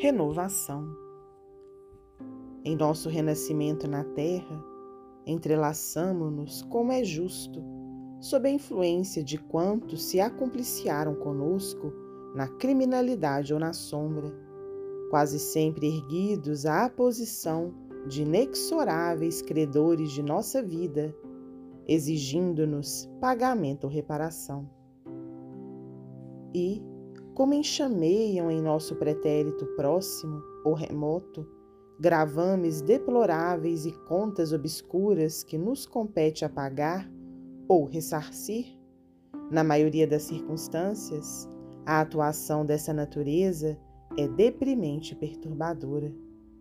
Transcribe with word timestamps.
Renovação. 0.00 0.96
Em 2.64 2.76
nosso 2.76 3.08
renascimento 3.08 3.90
na 3.90 4.04
Terra, 4.04 4.64
entrelaçamo-nos 5.26 6.62
como 6.62 6.92
é 6.92 7.02
justo, 7.02 7.60
sob 8.20 8.48
a 8.48 8.52
influência 8.52 9.24
de 9.24 9.38
quantos 9.38 10.04
se 10.04 10.20
acompliciaram 10.20 11.16
conosco 11.16 11.92
na 12.32 12.46
criminalidade 12.46 13.52
ou 13.52 13.58
na 13.58 13.72
sombra, 13.72 14.32
quase 15.10 15.40
sempre 15.40 15.88
erguidos 15.88 16.64
à 16.64 16.88
posição 16.88 17.74
de 18.06 18.22
inexoráveis 18.22 19.42
credores 19.42 20.12
de 20.12 20.22
nossa 20.22 20.62
vida, 20.62 21.12
exigindo-nos 21.88 23.10
pagamento 23.20 23.82
ou 23.82 23.90
reparação. 23.90 24.70
E, 26.54 26.80
como 27.38 27.54
enxameiam 27.54 28.50
em 28.50 28.60
nosso 28.60 28.96
pretérito 28.96 29.64
próximo 29.76 30.42
ou 30.64 30.74
remoto, 30.74 31.46
gravames 31.96 32.80
deploráveis 32.82 33.86
e 33.86 33.92
contas 34.08 34.52
obscuras 34.52 35.44
que 35.44 35.56
nos 35.56 35.86
compete 35.86 36.44
apagar 36.44 37.08
ou 37.68 37.84
ressarcir, 37.84 38.76
na 39.52 39.62
maioria 39.62 40.04
das 40.04 40.24
circunstâncias, 40.24 41.48
a 41.86 42.00
atuação 42.00 42.66
dessa 42.66 42.92
natureza 42.92 43.78
é 44.16 44.26
deprimente 44.26 45.12
e 45.12 45.16
perturbadora, 45.16 46.12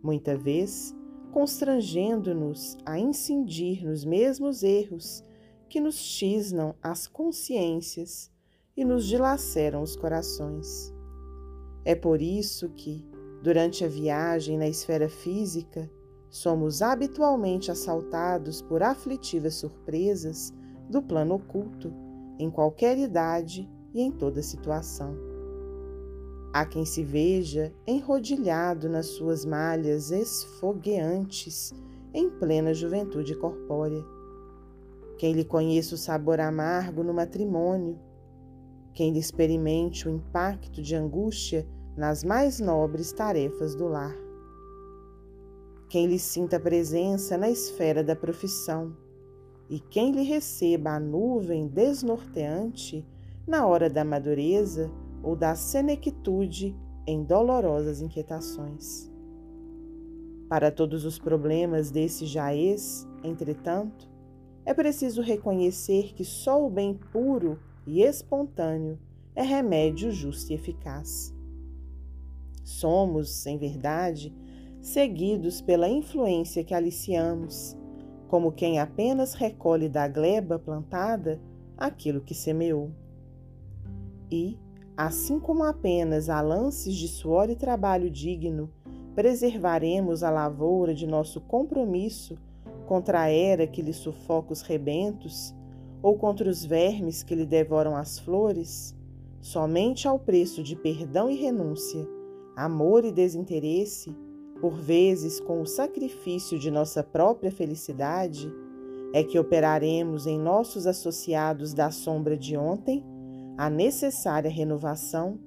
muita 0.00 0.38
vez 0.38 0.94
constrangendo-nos 1.32 2.78
a 2.86 2.96
incidir 2.96 3.84
nos 3.84 4.04
mesmos 4.04 4.62
erros 4.62 5.24
que 5.68 5.80
nos 5.80 6.00
tisnam 6.00 6.76
as 6.80 7.08
consciências 7.08 8.30
e 8.80 8.84
nos 8.84 9.04
dilaceram 9.04 9.82
os 9.82 9.94
corações. 9.94 10.90
É 11.84 11.94
por 11.94 12.22
isso 12.22 12.70
que, 12.70 13.06
durante 13.42 13.84
a 13.84 13.88
viagem 13.88 14.56
na 14.56 14.66
esfera 14.66 15.06
física, 15.06 15.90
somos 16.30 16.80
habitualmente 16.80 17.70
assaltados 17.70 18.62
por 18.62 18.82
aflitivas 18.82 19.56
surpresas 19.56 20.54
do 20.88 21.02
plano 21.02 21.34
oculto, 21.34 21.92
em 22.38 22.50
qualquer 22.50 22.96
idade 22.96 23.68
e 23.92 24.00
em 24.00 24.10
toda 24.10 24.40
situação. 24.40 25.14
Há 26.50 26.64
quem 26.64 26.86
se 26.86 27.04
veja 27.04 27.74
enrodilhado 27.86 28.88
nas 28.88 29.08
suas 29.08 29.44
malhas 29.44 30.10
esfogueantes 30.10 31.70
em 32.14 32.30
plena 32.30 32.72
juventude 32.72 33.34
corpórea. 33.34 34.02
Quem 35.18 35.34
lhe 35.34 35.44
conheça 35.44 35.94
o 35.94 35.98
sabor 35.98 36.40
amargo 36.40 37.04
no 37.04 37.12
matrimônio, 37.12 37.98
quem 38.92 39.12
lhe 39.12 39.18
experimente 39.18 40.08
o 40.08 40.10
impacto 40.10 40.82
de 40.82 40.94
angústia 40.94 41.66
nas 41.96 42.24
mais 42.24 42.60
nobres 42.60 43.12
tarefas 43.12 43.74
do 43.74 43.86
lar. 43.86 44.14
Quem 45.88 46.06
lhe 46.06 46.18
sinta 46.18 46.58
presença 46.58 47.36
na 47.36 47.50
esfera 47.50 48.02
da 48.02 48.14
profissão 48.14 48.96
e 49.68 49.78
quem 49.78 50.12
lhe 50.12 50.22
receba 50.22 50.90
a 50.90 51.00
nuvem 51.00 51.66
desnorteante 51.66 53.06
na 53.46 53.66
hora 53.66 53.90
da 53.90 54.04
madureza 54.04 54.90
ou 55.22 55.36
da 55.36 55.54
senectude 55.54 56.76
em 57.06 57.22
dolorosas 57.24 58.00
inquietações. 58.00 59.10
Para 60.48 60.70
todos 60.70 61.04
os 61.04 61.18
problemas 61.18 61.90
desse 61.90 62.26
jaez, 62.26 63.06
entretanto, 63.22 64.08
é 64.64 64.74
preciso 64.74 65.22
reconhecer 65.22 66.12
que 66.14 66.24
só 66.24 66.64
o 66.64 66.70
bem 66.70 66.94
puro 67.12 67.58
e 67.86 68.02
espontâneo 68.02 68.98
é 69.34 69.42
remédio 69.42 70.10
justo 70.10 70.50
e 70.52 70.54
eficaz. 70.54 71.34
Somos, 72.62 73.46
em 73.46 73.58
verdade, 73.58 74.34
seguidos 74.80 75.60
pela 75.60 75.88
influência 75.88 76.64
que 76.64 76.74
aliciamos, 76.74 77.76
como 78.28 78.52
quem 78.52 78.78
apenas 78.78 79.34
recolhe 79.34 79.88
da 79.88 80.06
gleba 80.06 80.58
plantada 80.58 81.40
aquilo 81.76 82.20
que 82.20 82.34
semeou. 82.34 82.90
E, 84.30 84.58
assim 84.96 85.40
como 85.40 85.64
apenas 85.64 86.28
a 86.28 86.40
lances 86.40 86.94
de 86.94 87.08
suor 87.08 87.50
e 87.50 87.56
trabalho 87.56 88.10
digno, 88.10 88.70
preservaremos 89.14 90.22
a 90.22 90.30
lavoura 90.30 90.94
de 90.94 91.06
nosso 91.06 91.40
compromisso 91.40 92.38
contra 92.86 93.22
a 93.22 93.28
era 93.28 93.66
que 93.66 93.82
lhe 93.82 93.92
sufoca 93.92 94.52
os 94.52 94.62
rebentos, 94.62 95.54
ou 96.02 96.16
contra 96.16 96.48
os 96.48 96.64
vermes 96.64 97.22
que 97.22 97.34
lhe 97.34 97.46
devoram 97.46 97.94
as 97.94 98.18
flores, 98.18 98.94
somente 99.40 100.08
ao 100.08 100.18
preço 100.18 100.62
de 100.62 100.76
perdão 100.76 101.30
e 101.30 101.36
renúncia, 101.36 102.06
amor 102.56 103.04
e 103.04 103.12
desinteresse, 103.12 104.16
por 104.60 104.74
vezes 104.74 105.40
com 105.40 105.62
o 105.62 105.66
sacrifício 105.66 106.58
de 106.58 106.70
nossa 106.70 107.02
própria 107.02 107.50
felicidade, 107.50 108.52
é 109.12 109.24
que 109.24 109.38
operaremos 109.38 110.26
em 110.26 110.38
nossos 110.38 110.86
associados 110.86 111.74
da 111.74 111.90
sombra 111.90 112.36
de 112.36 112.56
ontem 112.56 113.04
a 113.56 113.68
necessária 113.68 114.50
renovação 114.50 115.38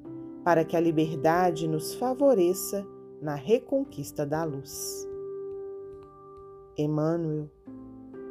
para 0.44 0.66
que 0.66 0.75
a 0.75 0.80
liberdade 0.80 1.68
nos 1.68 1.94
favoreça 1.94 2.86
na 3.22 3.36
reconquista 3.36 4.25
da 4.25 4.44
luz. 4.44 5.08
Emmanuel 6.78 7.50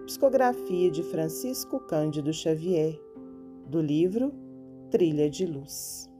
Psicografia 0.06 0.90
de 0.90 1.00
Francisco 1.02 1.78
Cândido 1.78 2.32
Xavier, 2.32 3.00
do 3.68 3.80
livro 3.80 4.32
Trilha 4.90 5.30
de 5.30 5.46
Luz. 5.46 6.11